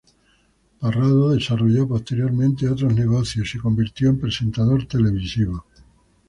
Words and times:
Parrado 0.79 1.35
desarrolló 1.35 1.87
posteriormente 1.87 2.67
otros 2.67 2.91
negocios 2.95 3.47
y 3.47 3.51
se 3.51 3.59
convirtió 3.59 4.09
en 4.09 4.19
presentador 4.19 4.87
televisivo. 4.87 5.63